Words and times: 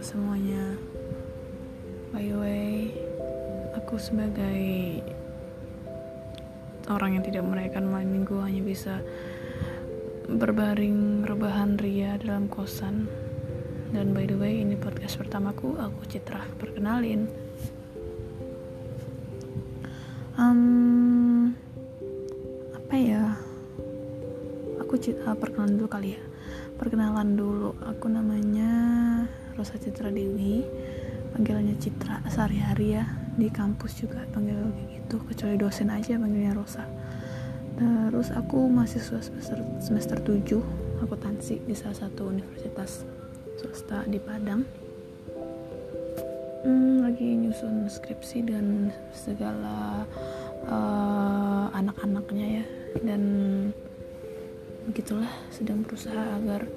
semuanya. 0.00 0.80
By 2.10 2.24
the 2.24 2.36
way 2.40 2.68
Aku 3.76 4.00
sebagai 4.00 4.60
Orang 6.88 7.20
yang 7.20 7.24
tidak 7.24 7.44
merayakan 7.44 7.92
malam 7.92 8.08
minggu 8.08 8.40
Hanya 8.40 8.64
bisa 8.64 9.04
Berbaring 10.30 11.26
rebahan 11.26 11.74
ria 11.76 12.14
dalam 12.16 12.46
kosan. 12.46 13.10
Dan 13.90 14.14
by 14.14 14.24
the 14.30 14.38
way 14.38 14.62
ini 14.62 14.78
podcast 14.78 15.18
pertamaku 15.18 15.74
Aku 15.74 16.06
Citra. 16.06 16.46
Perkenalin. 16.54 17.26
Um, 20.38 21.50
Apa 22.78 22.94
ya? 22.94 23.34
Aku 24.78 24.94
Citra 25.02 25.34
perkenalan 25.34 25.74
dulu 25.82 25.88
kali 25.90 26.14
ya. 26.14 26.22
Perkenalan 26.78 27.34
dulu. 27.34 27.74
Aku 27.82 28.06
namanya 28.06 28.70
Rosa 29.54 29.78
Citra 29.78 30.10
Dewi 30.12 30.62
panggilannya 31.34 31.78
Citra 31.78 32.22
sehari-hari 32.26 32.98
ya. 32.98 33.04
Di 33.38 33.48
kampus 33.48 34.02
juga 34.02 34.26
panggil 34.34 34.58
gitu 34.92 35.22
kecuali 35.24 35.56
dosen 35.56 35.88
aja 35.88 36.18
panggilnya 36.18 36.52
Rosa. 36.52 36.84
Terus 37.80 38.28
aku 38.34 38.68
mahasiswa 38.68 39.24
semester 39.24 39.58
semester 39.80 40.18
7 40.20 41.00
akuntansi 41.00 41.64
di 41.64 41.72
salah 41.72 41.96
satu 41.96 42.28
universitas 42.28 43.08
swasta 43.56 44.04
di 44.04 44.20
Padang. 44.20 44.62
Hmm, 46.60 47.00
lagi 47.00 47.24
nyusun 47.40 47.88
skripsi 47.88 48.44
dan 48.44 48.92
segala 49.16 50.04
uh, 50.68 51.72
anak-anaknya 51.72 52.60
ya. 52.60 52.64
Dan 53.00 53.22
begitulah 54.84 55.30
sedang 55.48 55.80
berusaha 55.80 56.36
agar 56.36 56.68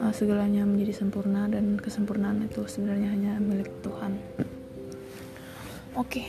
uh, 0.00 0.12
segalanya 0.12 0.62
menjadi 0.68 1.04
sempurna 1.04 1.48
dan 1.48 1.80
kesempurnaan 1.80 2.44
itu 2.44 2.64
sebenarnya 2.68 3.08
hanya 3.12 3.32
milik 3.40 3.70
Tuhan. 3.80 4.18
Oke, 5.96 6.20
okay. 6.20 6.28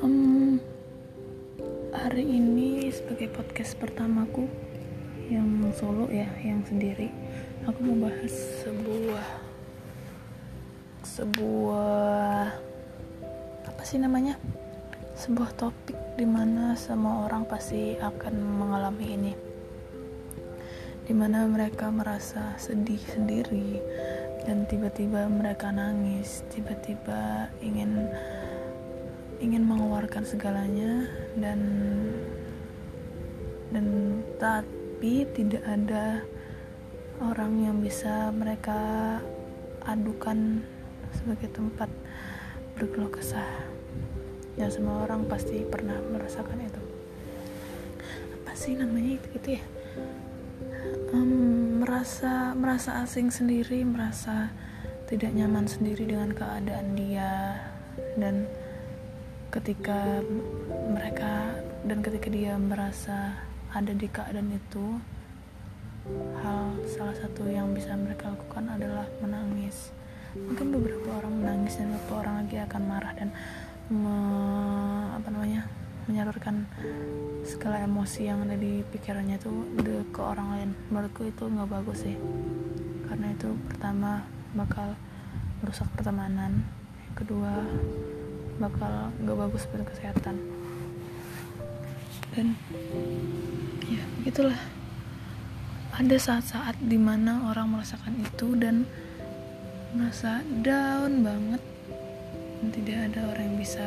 um, 0.00 0.56
hari 1.92 2.24
ini 2.24 2.88
sebagai 2.88 3.28
podcast 3.28 3.76
pertamaku 3.76 4.48
yang 5.28 5.68
solo 5.76 6.08
ya, 6.08 6.28
yang 6.40 6.64
sendiri, 6.64 7.12
aku 7.68 7.78
mau 7.84 8.08
bahas 8.08 8.32
sebuah 8.64 9.26
sebuah 11.04 12.56
apa 13.68 13.82
sih 13.84 14.00
namanya? 14.00 14.40
sebuah 15.12 15.54
topik 15.54 15.94
di 16.18 16.26
mana 16.26 16.74
semua 16.74 17.28
orang 17.28 17.46
pasti 17.46 17.94
akan 18.00 18.34
mengalami 18.58 19.06
ini 19.12 19.51
di 21.12 21.20
mana 21.20 21.44
mereka 21.44 21.92
merasa 21.92 22.56
sedih 22.56 22.96
sendiri 23.04 23.76
dan 24.48 24.64
tiba-tiba 24.64 25.28
mereka 25.28 25.68
nangis 25.68 26.40
tiba-tiba 26.48 27.52
ingin 27.60 28.08
ingin 29.36 29.60
mengeluarkan 29.60 30.24
segalanya 30.24 31.04
dan 31.36 31.60
dan 33.76 33.84
tapi 34.40 35.28
tidak 35.36 35.60
ada 35.68 36.24
orang 37.20 37.60
yang 37.60 37.76
bisa 37.84 38.32
mereka 38.32 39.20
adukan 39.84 40.64
sebagai 41.12 41.52
tempat 41.52 41.92
berkeluh 42.80 43.12
kesah. 43.12 43.68
Ya 44.56 44.72
semua 44.72 45.04
orang 45.04 45.28
pasti 45.28 45.60
pernah 45.60 46.00
merasakan 46.08 46.56
itu. 46.56 46.82
Apa 48.40 48.56
sih 48.56 48.80
namanya 48.80 49.20
itu 49.20 49.28
gitu 49.36 49.60
ya 49.60 49.71
um, 51.12 51.84
merasa 51.84 52.56
merasa 52.56 53.04
asing 53.04 53.28
sendiri 53.28 53.84
merasa 53.84 54.50
tidak 55.06 55.36
nyaman 55.36 55.68
sendiri 55.68 56.08
dengan 56.08 56.32
keadaan 56.32 56.96
dia. 56.96 57.60
Dan 58.16 58.48
ketika 59.52 60.24
mereka 60.88 61.60
dan 61.84 62.00
ketika 62.00 62.32
dia 62.32 62.56
merasa 62.56 63.36
ada 63.72 63.92
di 63.92 64.08
keadaan 64.08 64.48
itu 64.56 64.96
hal 66.40 66.72
salah 66.88 67.14
satu 67.14 67.46
yang 67.46 67.76
bisa 67.76 67.92
mereka 67.94 68.32
lakukan 68.32 68.72
adalah 68.72 69.06
menangis. 69.20 69.92
Mungkin 70.32 70.72
beberapa 70.72 71.20
orang 71.20 71.44
menangis 71.44 71.76
dan 71.76 71.92
beberapa 71.92 72.24
orang 72.24 72.34
lagi 72.44 72.56
akan 72.64 72.82
marah 72.88 73.12
dan 73.12 73.28
me, 73.92 74.16
apa 75.12 75.28
namanya 75.28 75.68
menyalurkan 76.06 76.66
segala 77.42 77.82
emosi 77.82 78.26
yang 78.26 78.42
ada 78.46 78.54
di 78.58 78.82
pikirannya 78.90 79.38
itu 79.38 79.50
ke 80.10 80.20
orang 80.22 80.48
lain. 80.54 80.70
Menurutku 80.90 81.26
itu 81.26 81.44
nggak 81.46 81.70
bagus 81.70 82.06
sih. 82.06 82.16
Karena 83.06 83.34
itu 83.34 83.54
pertama 83.70 84.22
bakal 84.54 84.94
merusak 85.62 85.86
pertemanan. 85.94 86.66
Kedua 87.14 87.62
bakal 88.58 89.10
nggak 89.22 89.38
bagus 89.48 89.62
buat 89.70 89.84
kesehatan. 89.90 90.36
Dan 92.32 92.56
ya 93.86 94.02
begitulah. 94.22 94.58
Ada 95.92 96.16
saat-saat 96.16 96.80
di 96.80 96.96
mana 96.96 97.52
orang 97.52 97.76
merasakan 97.76 98.16
itu 98.16 98.56
dan 98.56 98.88
merasa 99.92 100.40
down 100.64 101.20
banget. 101.20 101.62
Dan 102.58 102.68
tidak 102.72 102.96
ada 103.12 103.20
orang 103.28 103.44
yang 103.52 103.58
bisa 103.60 103.86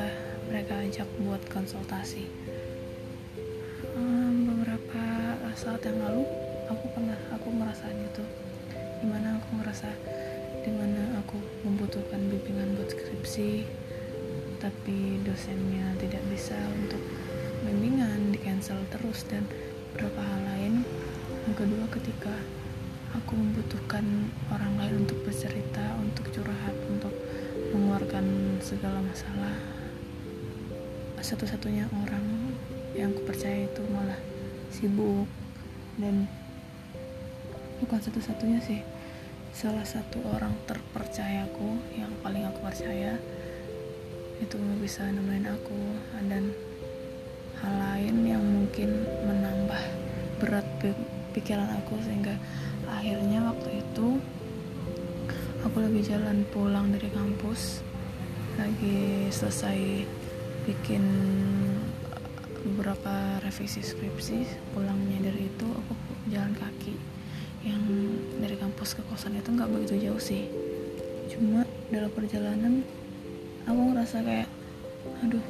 mereka 0.49 0.77
ajak 0.81 1.09
buat 1.21 1.41
konsultasi. 1.49 2.29
Um, 3.95 4.51
beberapa 4.51 5.03
saat 5.55 5.81
yang 5.87 6.03
lalu 6.03 6.27
aku 6.67 6.85
pernah 6.91 7.15
aku 7.31 7.47
merasa 7.47 7.87
itu 7.95 8.23
di 8.99 9.07
mana 9.07 9.39
aku 9.39 9.49
merasa 9.55 9.87
di 10.65 10.71
mana 10.73 11.21
aku 11.21 11.37
membutuhkan 11.63 12.19
bimbingan 12.27 12.75
buat 12.75 12.91
skripsi 12.91 13.63
tapi 14.59 15.21
dosennya 15.21 15.93
tidak 16.01 16.23
bisa 16.27 16.57
untuk 16.73 16.99
bimbingan 17.63 18.33
di 18.33 18.39
cancel 18.41 18.81
terus 18.89 19.23
dan 19.29 19.45
beberapa 19.93 20.19
hal 20.21 20.41
lain. 20.43 20.73
Yang 21.45 21.55
kedua 21.63 21.85
ketika 21.93 22.35
aku 23.15 23.37
membutuhkan 23.37 24.03
orang 24.51 24.73
lain 24.75 24.95
untuk 25.07 25.23
bercerita 25.23 25.95
untuk 26.01 26.27
curhat 26.35 26.75
untuk 26.91 27.13
mengeluarkan 27.71 28.59
segala 28.59 28.99
masalah 28.99 29.74
satu-satunya 31.21 31.87
orang 31.91 32.51
yang 32.95 33.11
aku 33.11 33.27
percaya 33.27 33.67
itu 33.67 33.81
malah 33.91 34.19
sibuk. 34.71 35.27
Dan 35.95 36.27
bukan 37.83 37.99
satu-satunya 37.99 38.59
sih. 38.63 38.81
Salah 39.55 39.87
satu 39.87 40.19
orang 40.35 40.51
terpercayaku 40.67 41.79
yang 41.95 42.11
paling 42.19 42.43
aku 42.43 42.59
percaya 42.59 43.15
itu 44.43 44.55
bisa 44.83 45.07
nemenin 45.07 45.47
aku. 45.51 45.79
Dan 46.27 46.51
hal 47.63 47.73
lain 47.79 48.15
yang 48.27 48.43
mungkin 48.43 49.07
menambah 49.23 49.83
berat 50.43 50.67
pikiran 51.31 51.71
aku 51.83 51.95
sehingga 52.03 52.35
akhirnya 52.87 53.43
waktu 53.47 53.79
itu 53.79 54.19
aku 55.63 55.77
lagi 55.81 56.01
jalan 56.05 56.43
pulang 56.51 56.91
dari 56.91 57.09
kampus 57.09 57.81
lagi 58.55 59.27
selesai 59.31 60.07
bikin 60.65 61.05
beberapa 62.65 63.37
revisi 63.45 63.85
skripsi 63.85 64.73
pulangnya 64.73 65.29
dari 65.29 65.45
itu 65.45 65.67
aku 65.69 65.93
jalan 66.33 66.57
kaki. 66.57 66.97
Yang 67.65 67.83
dari 68.41 68.57
kampus 68.57 68.97
ke 68.97 69.01
kosan 69.05 69.37
itu 69.37 69.53
nggak 69.53 69.69
begitu 69.69 70.09
jauh 70.09 70.21
sih. 70.21 70.49
Cuma 71.29 71.65
dalam 71.93 72.09
perjalanan 72.09 72.81
aku 73.69 73.79
ngerasa 73.93 74.25
kayak 74.25 74.49
aduh 75.21 75.45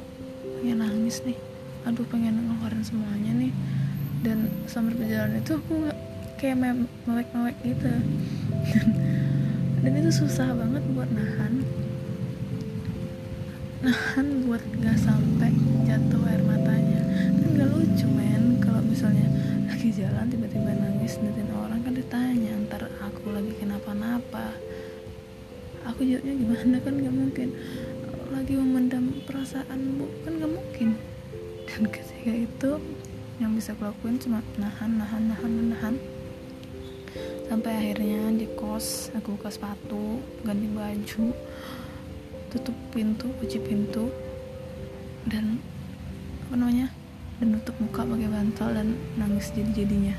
pengen 0.60 0.84
nangis 0.84 1.24
nih. 1.24 1.36
Aduh 1.88 2.04
pengen 2.04 2.36
ngeluarin 2.36 2.84
semuanya 2.84 3.32
nih. 3.32 3.52
Dan 4.20 4.52
sambil 4.68 5.00
perjalanan 5.00 5.40
itu 5.40 5.56
aku 5.56 5.88
kayak 6.36 6.60
mewek-mewek 7.08 7.56
gitu. 7.64 7.88
Dan 9.80 9.92
itu 9.96 10.10
susah 10.12 10.52
banget 10.52 10.84
buat 10.92 11.08
nahan 11.08 11.64
nahan 13.86 14.42
buat 14.50 14.58
gak 14.82 14.98
sampai 14.98 15.54
jatuh 15.86 16.26
air 16.26 16.42
matanya. 16.42 17.06
Kan 17.38 17.48
gak 17.54 17.70
lucu 17.70 18.06
men. 18.10 18.58
Kalau 18.58 18.82
misalnya 18.82 19.30
lagi 19.70 19.94
jalan 19.94 20.26
tiba-tiba 20.26 20.74
nangis 20.74 21.22
ngeliatin 21.22 21.54
orang 21.54 21.80
kan 21.86 21.94
ditanya 21.94 22.52
ntar 22.66 22.82
aku 22.98 23.30
lagi 23.30 23.54
kenapa-napa. 23.54 24.58
Aku 25.86 26.02
jawabnya 26.02 26.34
gimana? 26.34 26.76
Kan 26.82 26.98
gak 26.98 27.14
mungkin. 27.14 27.48
Lagi 28.34 28.58
memendam 28.58 29.22
perasaan 29.22 30.02
bu 30.02 30.10
kan 30.26 30.34
gak 30.34 30.50
mungkin. 30.50 30.88
Dan 31.70 31.82
ketika 31.86 32.32
itu 32.34 32.70
yang 33.38 33.54
bisa 33.54 33.70
aku 33.70 33.86
lakuin 33.86 34.18
cuma 34.18 34.42
nahan 34.58 34.98
nahan 34.98 35.22
nahan 35.30 35.52
nahan. 35.70 35.94
Sampai 37.46 37.70
akhirnya 37.70 38.34
di 38.34 38.50
kos 38.58 39.14
aku 39.14 39.38
buka 39.38 39.46
sepatu 39.54 40.18
ganti 40.42 40.66
baju 40.74 41.30
tutup 42.56 42.76
pintu 42.96 43.28
kunci 43.36 43.60
pintu 43.60 44.08
dan 45.28 45.60
apa 46.48 46.54
namanya 46.56 46.88
dan 47.36 47.52
nutup 47.52 47.76
muka 47.76 48.00
pakai 48.00 48.28
bantal 48.32 48.68
dan 48.72 48.96
nangis 49.20 49.52
jadi 49.52 49.84
jadinya 49.84 50.16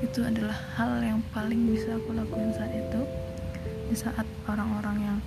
itu 0.00 0.24
adalah 0.24 0.56
hal 0.80 0.96
yang 1.04 1.20
paling 1.28 1.68
bisa 1.68 2.00
aku 2.00 2.16
lakuin 2.16 2.56
saat 2.56 2.72
itu. 2.72 3.00
Di 3.92 3.96
saat 3.96 4.24
orang-orang 4.48 4.96
yang 4.96 5.18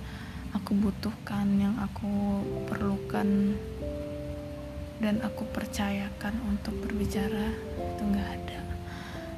aku 0.50 0.74
butuhkan 0.74 1.46
yang 1.62 1.74
aku 1.78 2.42
perlukan 2.66 3.54
dan 4.98 5.14
aku 5.22 5.46
percayakan 5.54 6.34
untuk 6.50 6.74
berbicara 6.82 7.54
itu 7.78 8.02
nggak 8.02 8.28
ada. 8.34 8.60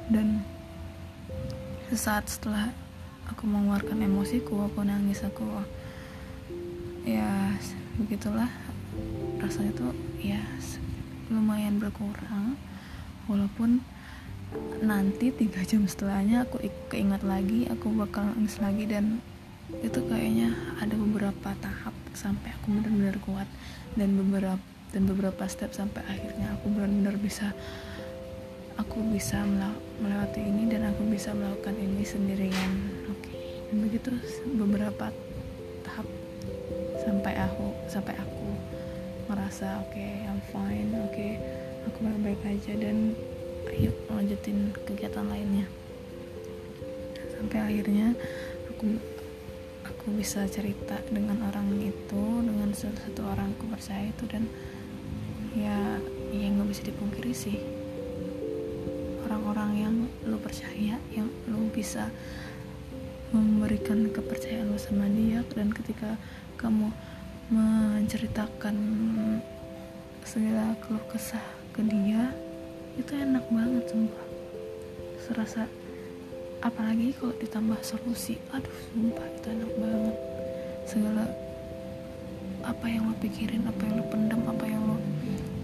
Dan 0.09 0.41
sesaat 1.93 2.25
setelah 2.33 2.73
aku 3.29 3.45
mengeluarkan 3.45 4.01
emosiku 4.01 4.65
aku 4.65 4.81
nangis 4.81 5.21
aku 5.21 5.45
ya 7.07 7.55
begitulah 7.95 8.51
rasanya 9.39 9.71
tuh 9.79 9.95
ya 10.19 10.43
lumayan 11.31 11.79
berkurang 11.79 12.59
walaupun 13.31 13.79
nanti 14.83 15.31
tiga 15.31 15.63
jam 15.63 15.87
setelahnya 15.87 16.43
aku 16.43 16.59
keingat 16.91 17.23
lagi 17.23 17.63
aku 17.71 17.95
bakal 17.95 18.27
nangis 18.27 18.59
lagi 18.59 18.83
dan 18.83 19.23
itu 19.79 20.03
kayaknya 20.03 20.51
ada 20.83 20.99
beberapa 20.99 21.55
tahap 21.63 21.95
sampai 22.11 22.51
aku 22.59 22.75
benar-benar 22.75 23.15
kuat 23.23 23.47
dan 23.95 24.11
beberapa 24.19 24.63
dan 24.91 25.03
beberapa 25.07 25.43
step 25.47 25.71
sampai 25.71 26.03
akhirnya 26.11 26.59
aku 26.59 26.75
benar-benar 26.75 27.15
bisa 27.19 27.55
aku 28.75 28.99
bisa 29.15 29.47
melewati 30.03 30.43
ini 30.43 30.67
dan 30.71 30.91
aku 30.91 31.07
bisa 31.07 31.31
melakukan 31.31 31.75
ini 31.75 32.03
sendirian 32.03 32.71
oke 33.11 33.19
okay. 33.23 33.63
begitu 33.71 34.11
beberapa 34.59 35.11
sampai 37.03 37.33
aku 37.39 37.71
sampai 37.87 38.15
aku 38.19 38.47
merasa 39.27 39.83
oke 39.83 39.91
okay, 39.91 40.23
I'm 40.27 40.39
fine 40.51 40.91
oke 40.97 41.11
okay, 41.11 41.39
aku 41.87 42.03
baik-baik 42.03 42.41
aja 42.45 42.73
dan 42.75 43.15
ayo 43.71 43.91
lanjutin 44.11 44.71
kegiatan 44.87 45.27
lainnya. 45.27 45.67
Sampai 47.35 47.59
akhirnya 47.61 48.15
aku 48.71 48.97
aku 49.85 50.07
bisa 50.15 50.47
cerita 50.47 50.97
dengan 51.11 51.43
orang 51.47 51.77
itu 51.79 52.23
dengan 52.43 52.71
salah 52.73 52.99
satu 53.03 53.21
orang 53.27 53.53
aku 53.55 53.65
percaya 53.71 54.07
itu 54.07 54.23
dan 54.27 54.43
ya 55.53 55.99
ya 56.31 56.45
nggak 56.47 56.69
bisa 56.71 56.83
dipungkiri 56.87 57.33
sih. 57.35 57.57
Orang-orang 59.27 59.71
yang 59.77 59.95
lo 60.25 60.39
percaya 60.39 60.95
yang 61.11 61.27
lo 61.51 61.67
bisa 61.71 62.09
memberikan 63.35 64.07
kepercayaan 64.07 64.71
lo 64.71 64.79
sama 64.79 65.07
dia 65.11 65.43
dan 65.51 65.67
ketika 65.75 66.15
kamu 66.55 66.91
menceritakan 67.51 68.75
segala 70.23 70.75
keluh 70.83 71.03
kesah 71.11 71.43
ke 71.75 71.83
dia 71.83 72.31
itu 72.95 73.11
enak 73.15 73.43
banget 73.51 73.83
sumpah. 73.87 74.25
Serasa 75.23 75.63
apalagi 76.63 77.13
kalau 77.19 77.35
ditambah 77.37 77.79
solusi 77.83 78.39
aduh 78.55 78.77
sumpah 78.91 79.27
itu 79.35 79.47
enak 79.51 79.71
banget. 79.75 80.15
Segala 80.87 81.23
apa 82.63 82.85
yang 82.87 83.07
lo 83.07 83.15
pikirin 83.19 83.63
apa 83.67 83.81
yang 83.87 83.95
lo 84.01 84.05
pendam 84.11 84.41
apa 84.47 84.65
yang 84.67 84.83
lo 84.83 84.97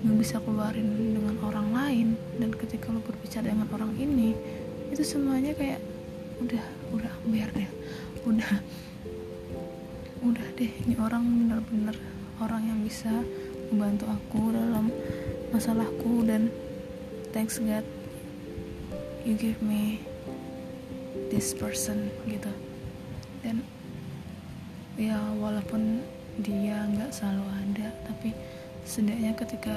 nggak 0.04 0.18
bisa 0.20 0.36
keluarin 0.44 1.16
dengan 1.16 1.36
orang 1.44 1.68
lain 1.72 2.08
dan 2.40 2.52
ketika 2.52 2.92
lo 2.92 3.00
berbicara 3.04 3.52
dengan 3.52 3.68
orang 3.72 3.96
ini 3.96 4.36
itu 4.92 5.04
semuanya 5.04 5.56
kayak 5.56 5.80
udah 6.44 6.66
udah 6.92 7.14
biar 7.32 7.50
deh. 7.56 7.70
Udah. 8.28 8.60
Udah 10.24 10.48
deh 10.56 10.72
ini 10.88 10.96
orang 11.00 11.24
bener-bener 11.24 11.96
orang 12.40 12.64
yang 12.68 12.80
bisa 12.84 13.12
membantu 13.72 14.08
aku 14.12 14.52
dalam 14.52 14.92
masalahku 15.56 16.24
dan 16.28 16.52
thanks 17.32 17.60
God 17.60 17.84
you 19.24 19.40
give 19.40 19.60
me 19.64 20.04
this 21.32 21.56
person 21.56 22.12
gitu. 22.28 22.52
Dan 23.44 23.64
ya 25.00 25.20
walaupun 25.40 26.04
dia 26.40 26.88
nggak 26.92 27.12
selalu 27.12 27.46
ada 27.50 27.88
tapi 28.08 28.36
setidaknya 28.84 29.32
ketika 29.36 29.76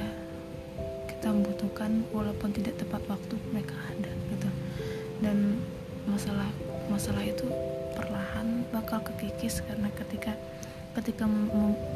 kita 1.10 1.30
membutuhkan 1.30 2.02
walaupun 2.10 2.50
tidak 2.54 2.78
tepat 2.78 3.02
waktu 3.06 3.34
mereka 3.54 3.74
ada 3.94 4.10
gitu. 4.34 4.50
Dan 5.22 5.58
masalah 6.06 6.48
masalah 6.88 7.22
itu 7.26 7.46
perlahan 7.98 8.64
bakal 8.70 9.02
kekikis 9.02 9.60
karena 9.66 9.90
ketika 9.92 10.38
ketika 10.96 11.28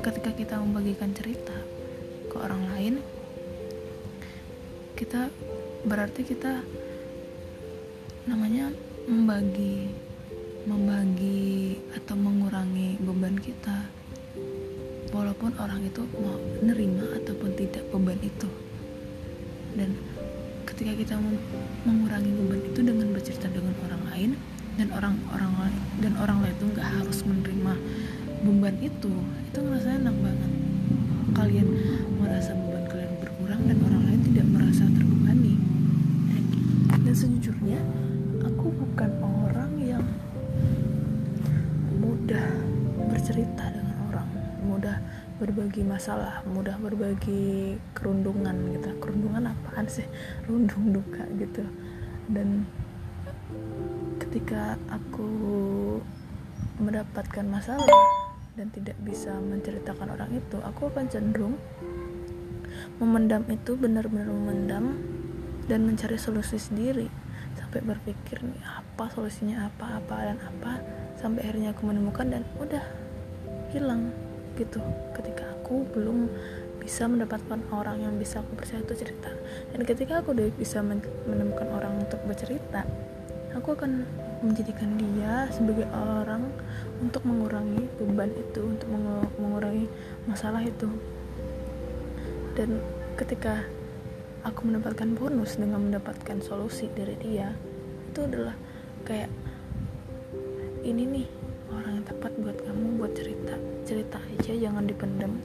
ketika 0.05 0.31
kita 0.37 0.55
membagikan 0.61 1.15
cerita 1.17 1.57
ke 2.29 2.37
orang 2.37 2.63
lain 2.75 2.95
kita 4.99 5.33
berarti 5.89 6.21
kita 6.29 6.61
namanya 8.29 8.69
membagi 9.09 9.89
membagi 10.69 11.81
atau 11.97 12.17
mengurangi 12.21 13.01
beban 13.01 13.37
kita. 13.41 13.89
Walaupun 15.11 15.57
orang 15.59 15.83
itu 15.83 16.05
mau 16.21 16.37
nerima 16.63 17.17
ataupun 17.19 17.57
tidak 17.57 17.83
beban 17.91 18.21
itu. 18.21 18.49
Dan 19.75 19.97
ketika 20.81 20.97
kita 20.97 21.17
mengurangi 21.85 22.33
beban 22.41 22.65
itu 22.65 22.81
dengan 22.81 23.13
bercerita 23.13 23.53
dengan 23.53 23.77
orang 23.85 24.01
lain 24.09 24.31
dan 24.81 24.89
orang-orang 24.97 25.77
dan 26.01 26.17
orang 26.17 26.41
lain 26.41 26.57
itu 26.57 26.67
nggak 26.73 26.89
harus 26.89 27.21
menerima 27.21 27.73
beban 28.41 28.77
itu 28.81 29.13
itu 29.45 29.59
ngerasa 29.61 30.01
enak 30.01 30.17
banget. 30.25 30.53
Kalian 31.37 31.69
merasa 32.17 32.57
beban 32.57 32.89
kalian 32.89 33.13
berkurang 33.21 33.61
dan 33.69 33.77
orang 33.85 34.03
lain 34.09 34.10
berbagi 45.41 45.81
masalah 45.81 46.45
mudah 46.45 46.77
berbagi 46.77 47.81
kerundungan 47.97 48.77
gitu. 48.77 48.93
Kerundungan 49.01 49.49
apaan 49.49 49.89
sih? 49.89 50.05
Rundung 50.47 50.93
duka 50.93 51.25
gitu. 51.41 51.65
Dan 52.29 52.69
ketika 54.21 54.77
aku 54.93 55.33
mendapatkan 56.77 57.49
masalah 57.49 57.89
dan 58.55 58.69
tidak 58.69 59.01
bisa 59.01 59.33
menceritakan 59.41 60.13
orang 60.13 60.31
itu 60.37 60.61
aku 60.61 60.93
akan 60.93 61.09
cenderung 61.09 61.57
memendam 63.01 63.43
itu 63.49 63.75
benar-benar 63.75 64.29
memendam 64.29 65.01
dan 65.65 65.89
mencari 65.89 66.21
solusi 66.21 66.61
sendiri. 66.61 67.09
Sampai 67.57 67.81
berpikir 67.81 68.45
nih 68.45 68.61
apa 68.63 69.09
solusinya 69.09 69.73
apa 69.73 70.05
apa 70.05 70.17
dan 70.21 70.39
apa? 70.45 70.85
Sampai 71.17 71.49
akhirnya 71.49 71.73
aku 71.73 71.89
menemukan 71.89 72.29
dan 72.29 72.43
udah 72.61 72.85
hilang 73.73 74.13
gitu. 74.57 74.81
Ketika 75.15 75.45
aku 75.61 75.87
belum 75.93 76.31
bisa 76.81 77.05
mendapatkan 77.07 77.61
orang 77.71 78.03
yang 78.03 78.15
bisa 78.17 78.41
aku 78.41 78.57
percaya 78.57 78.81
itu 78.81 78.95
cerita. 79.07 79.31
Dan 79.75 79.85
ketika 79.85 80.25
aku 80.25 80.33
udah 80.33 80.49
bisa 80.57 80.81
menemukan 81.27 81.69
orang 81.71 82.01
untuk 82.03 82.19
bercerita 82.25 82.83
aku 83.55 83.75
akan 83.75 84.07
menjadikan 84.41 84.95
dia 84.97 85.51
sebagai 85.51 85.85
orang 85.93 86.49
untuk 87.03 87.23
mengurangi 87.27 87.91
beban 87.99 88.31
itu 88.33 88.63
untuk 88.63 88.89
mengurangi 89.37 89.91
masalah 90.25 90.63
itu. 90.63 90.89
Dan 92.55 92.79
ketika 93.19 93.67
aku 94.47 94.71
mendapatkan 94.71 95.13
bonus 95.19 95.61
dengan 95.61 95.85
mendapatkan 95.91 96.41
solusi 96.41 96.89
dari 96.97 97.15
dia 97.21 97.53
itu 98.11 98.25
adalah 98.25 98.57
kayak 99.05 99.29
ini 100.81 101.05
nih 101.05 101.29
jangan 104.61 104.85
dipendam 104.85 105.41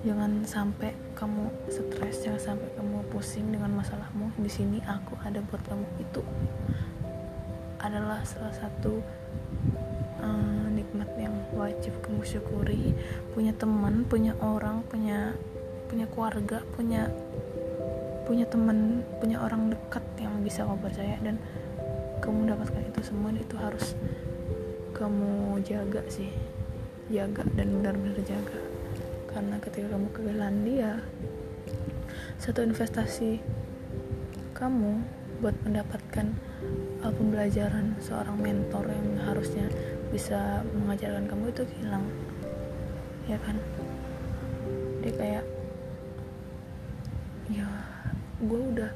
jangan 0.00 0.48
sampai 0.48 0.96
kamu 1.12 1.52
stres 1.68 2.24
jangan 2.24 2.56
sampai 2.56 2.68
kamu 2.72 3.04
pusing 3.12 3.52
dengan 3.52 3.76
masalahmu. 3.76 4.32
Di 4.40 4.48
sini 4.48 4.80
aku 4.88 5.12
ada 5.20 5.44
buat 5.44 5.60
kamu 5.68 5.84
itu 6.00 6.24
adalah 7.80 8.24
salah 8.24 8.52
satu 8.52 9.04
um, 10.24 10.72
nikmat 10.72 11.08
yang 11.20 11.36
wajib 11.52 11.92
kamu 12.00 12.24
syukuri. 12.24 12.96
Punya 13.36 13.52
teman 13.52 14.08
punya 14.08 14.32
orang 14.40 14.80
punya 14.88 15.36
punya 15.92 16.06
keluarga 16.08 16.64
punya 16.72 17.12
punya 18.24 18.46
teman 18.46 19.02
punya 19.18 19.42
orang 19.42 19.74
dekat 19.74 20.06
yang 20.22 20.38
bisa 20.40 20.62
kamu 20.64 20.80
percaya 20.80 21.16
dan 21.20 21.36
kamu 22.22 22.56
dapatkan 22.56 22.88
itu 22.88 23.00
semua 23.02 23.34
itu 23.34 23.56
harus 23.58 23.98
kamu 24.94 25.58
jaga 25.66 26.04
sih 26.06 26.30
jaga 27.10 27.42
dan 27.58 27.82
benar-benar 27.82 28.22
jaga. 28.22 28.60
Karena 29.26 29.58
ketika 29.58 29.94
kamu 29.94 30.08
kehilangan 30.14 30.58
dia 30.62 30.92
satu 32.40 32.64
investasi 32.64 33.42
kamu 34.56 35.02
buat 35.40 35.56
mendapatkan 35.66 36.36
uh, 37.02 37.12
pembelajaran 37.12 37.96
seorang 38.00 38.36
mentor 38.38 38.86
yang 38.88 39.08
harusnya 39.24 39.66
bisa 40.12 40.62
mengajarkan 40.72 41.26
kamu 41.26 41.44
itu 41.50 41.64
hilang. 41.80 42.06
Ya 43.26 43.38
kan? 43.42 43.56
Dia 45.00 45.12
kayak 45.16 45.44
ya 47.50 47.66
gue 48.40 48.60
udah 48.76 48.90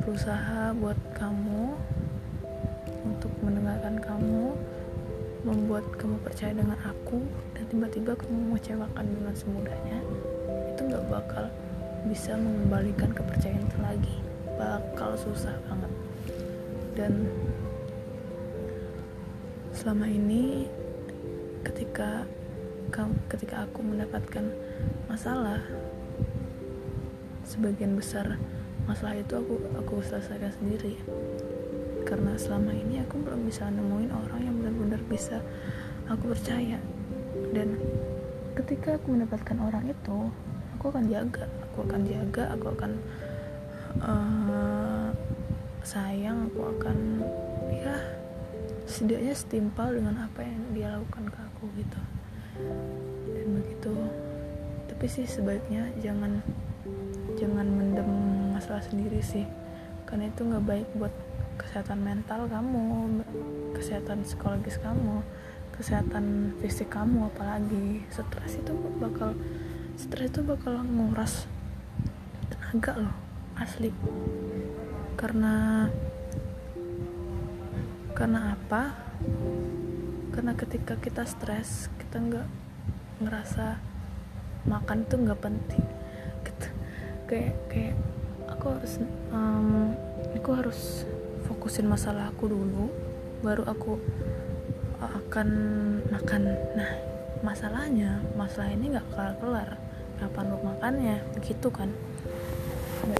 berusaha 0.00 0.72
buat 0.80 0.96
kamu 1.14 1.76
membuat 5.50 5.82
kamu 5.98 6.16
percaya 6.22 6.54
dengan 6.54 6.78
aku 6.86 7.26
dan 7.58 7.66
tiba-tiba 7.66 8.14
kamu 8.14 8.54
mengecewakan 8.54 9.04
dengan 9.04 9.34
semudahnya 9.34 9.98
itu 10.70 10.80
nggak 10.86 11.04
bakal 11.10 11.50
bisa 12.06 12.32
mengembalikan 12.38 13.10
kepercayaan 13.12 13.66
itu 13.66 13.78
lagi. 13.82 14.16
Bakal 14.56 15.10
susah 15.20 15.52
banget. 15.68 15.92
Dan 16.96 17.12
selama 19.74 20.06
ini 20.08 20.68
ketika 21.64 22.24
ketika 23.30 23.64
aku 23.70 23.86
mendapatkan 23.86 24.50
masalah 25.06 25.62
sebagian 27.46 27.94
besar 27.94 28.34
masalah 28.90 29.14
itu 29.14 29.38
aku 29.38 29.54
aku 29.78 29.94
selesaikan 30.02 30.50
sendiri 30.58 30.98
karena 32.04 32.36
selama 32.36 32.72
ini 32.74 33.02
aku 33.04 33.20
belum 33.20 33.46
bisa 33.46 33.68
nemuin 33.68 34.10
orang 34.10 34.40
yang 34.42 34.54
benar-benar 34.60 35.02
bisa 35.06 35.38
aku 36.10 36.34
percaya. 36.34 36.78
Dan 37.50 37.78
ketika 38.58 38.98
aku 38.98 39.14
mendapatkan 39.14 39.56
orang 39.58 39.90
itu 39.90 40.18
aku 40.76 40.84
akan 40.90 41.06
jaga 41.12 41.44
aku 41.70 41.78
akan 41.86 42.00
jaga 42.08 42.42
aku 42.56 42.66
akan 42.72 42.92
uh, 44.02 45.08
sayang 45.84 46.50
aku 46.50 46.60
akan 46.76 47.24
ya 47.70 47.94
setidaknya 48.90 49.34
setimpal 49.36 49.88
dengan 49.94 50.26
apa 50.26 50.42
yang 50.42 50.60
dia 50.74 50.88
lakukan 50.92 51.30
ke 51.30 51.38
aku 51.38 51.64
gitu. 51.78 52.00
Dan 53.30 53.46
begitu. 53.62 53.94
Tapi 54.90 55.06
sih 55.06 55.24
sebaiknya 55.24 55.86
jangan 56.02 56.42
jangan 57.38 57.66
mendem 57.70 58.10
masalah 58.52 58.82
sendiri 58.82 59.22
sih. 59.22 59.46
Karena 60.04 60.26
itu 60.26 60.42
nggak 60.42 60.64
baik 60.66 60.88
buat 60.98 61.14
kesehatan 61.60 62.00
mental 62.00 62.48
kamu 62.48 63.20
kesehatan 63.76 64.24
psikologis 64.24 64.80
kamu 64.80 65.20
kesehatan 65.76 66.56
fisik 66.64 66.88
kamu 66.88 67.28
apalagi 67.28 68.04
stres 68.08 68.56
itu 68.56 68.72
bakal 68.96 69.36
stres 70.00 70.32
itu 70.32 70.40
bakal 70.40 70.80
nguras 70.80 71.44
tenaga 72.48 72.96
loh 72.96 73.16
asli. 73.60 73.92
Karena 75.20 75.84
karena 78.16 78.56
apa? 78.56 78.96
Karena 80.32 80.52
ketika 80.56 80.96
kita 80.96 81.28
stres 81.28 81.92
kita 82.00 82.16
nggak 82.16 82.48
ngerasa 83.20 83.76
makan 84.64 85.04
tuh 85.04 85.18
nggak 85.20 85.40
penting. 85.44 85.84
Gitu. 86.40 86.68
kayak 87.28 87.54
kayak 87.70 87.96
aku 88.48 88.74
harus 88.74 88.92
um, 89.30 89.92
aku 90.34 90.50
harus 90.56 90.80
fokusin 91.48 91.86
masalah 91.86 92.32
aku 92.32 92.50
dulu 92.50 92.90
baru 93.40 93.64
aku 93.64 93.96
akan 95.00 95.48
makan. 96.12 96.42
Nah 96.76 96.90
masalahnya 97.40 98.20
masalah 98.36 98.72
ini 98.72 98.92
nggak 98.92 99.08
kelar 99.12 99.34
kelar. 99.40 99.70
Kapan 100.20 100.52
lu 100.52 100.58
makannya? 100.60 101.16
Begitu 101.32 101.68
kan? 101.72 101.88
Dan 103.00 103.16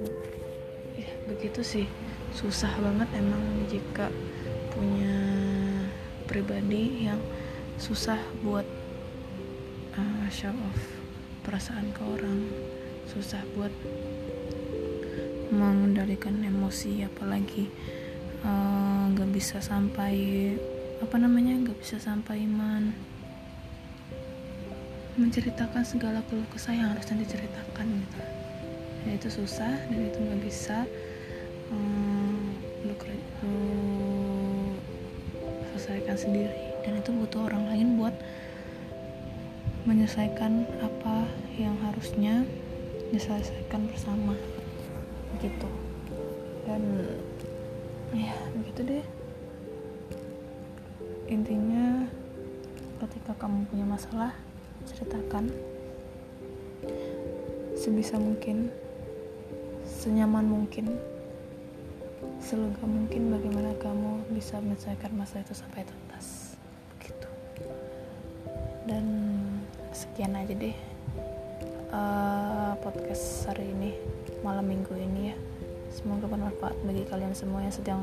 ya 1.00 1.08
begitu 1.24 1.64
sih. 1.64 1.86
Susah 2.36 2.70
banget 2.78 3.08
emang 3.16 3.64
jika 3.66 4.12
punya 4.70 5.16
pribadi 6.28 7.08
yang 7.08 7.18
susah 7.80 8.20
buat 8.44 8.68
uh, 9.96 10.28
show 10.28 10.52
off 10.52 10.80
perasaan 11.42 11.88
ke 11.96 12.02
orang. 12.04 12.44
Susah 13.08 13.40
buat 13.56 13.72
mengendalikan 15.50 16.38
emosi 16.46 17.02
apalagi 17.02 17.66
nggak 19.12 19.28
uh, 19.28 19.34
bisa 19.34 19.60
sampai 19.60 20.14
apa 21.00 21.16
namanya 21.16 21.56
nggak 21.60 21.78
bisa 21.80 21.96
sampai 22.00 22.44
man 22.44 22.92
menceritakan 25.20 25.84
segala 25.84 26.24
keluh 26.32 26.46
kesah 26.48 26.72
yang 26.72 26.96
harusnya 26.96 27.20
diceritakan 27.20 27.86
gitu. 28.00 28.20
Dan 29.00 29.10
itu 29.16 29.28
susah 29.28 29.72
dan 29.92 30.00
itu 30.08 30.16
nggak 30.16 30.42
bisa 30.44 30.88
um, 31.68 32.56
lu, 32.88 32.96
lu 33.44 33.56
selesaikan 35.76 36.16
sendiri. 36.16 36.72
Dan 36.84 37.04
itu 37.04 37.12
butuh 37.12 37.52
orang 37.52 37.68
lain 37.68 37.88
buat 38.00 38.16
menyelesaikan 39.84 40.64
apa 40.80 41.28
yang 41.56 41.76
harusnya 41.84 42.44
diselesaikan 43.12 43.88
bersama 43.88 44.36
gitu. 45.40 45.68
Dan 46.64 46.82
ya 48.14 48.34
begitu 48.58 48.80
deh. 48.86 49.06
Intinya 51.30 52.10
ketika 53.06 53.32
kamu 53.38 53.66
punya 53.70 53.86
masalah 53.86 54.34
ceritakan. 54.86 55.50
Sebisa 57.78 58.20
mungkin 58.20 58.68
senyaman 59.86 60.44
mungkin 60.44 61.00
selega 62.40 62.84
mungkin 62.84 63.32
bagaimana 63.32 63.72
kamu 63.80 64.26
bisa 64.32 64.60
menyelesaikan 64.60 65.12
masalah 65.16 65.44
itu 65.46 65.54
sampai 65.56 65.86
tuntas 65.86 66.56
begitu. 66.96 67.28
Dan 68.84 69.06
sekian 69.94 70.36
aja 70.36 70.52
deh 70.52 70.76
uh, 71.92 72.72
podcast 72.80 73.48
hari 73.50 73.70
ini 73.70 73.90
malam 74.40 74.66
minggu 74.66 74.94
ini 74.96 75.34
ya 75.34 75.36
semoga 75.90 76.30
bermanfaat 76.30 76.74
bagi 76.86 77.02
kalian 77.06 77.34
semua 77.34 77.66
yang 77.66 77.74
sedang 77.74 78.02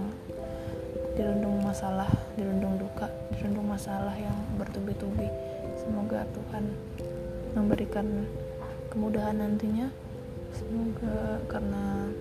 dirundung 1.17 1.63
masalah 1.65 2.05
dirundung 2.37 2.77
duka 2.77 3.09
dirundung 3.33 3.67
masalah 3.67 4.13
yang 4.13 4.35
bertubi-tubi. 4.59 5.31
Semoga 5.79 6.27
Tuhan 6.35 6.63
memberikan 7.55 8.27
kemudahan 8.93 9.39
nantinya. 9.39 9.89
Semoga 10.53 11.41
karena 11.49 12.11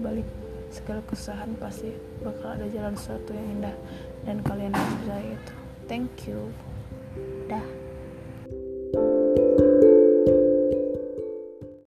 balik 0.00 0.26
segala 0.72 1.04
kesusahan 1.04 1.52
pasti 1.60 1.92
bakal 2.24 2.56
ada 2.56 2.66
jalan 2.72 2.96
sesuatu 2.96 3.36
yang 3.36 3.60
indah 3.60 3.76
dan 4.24 4.40
kalian 4.40 4.72
harus 4.72 4.94
percaya 5.04 5.28
itu. 5.36 5.52
Thank 5.90 6.24
you. 6.24 6.40
Dah 7.50 7.81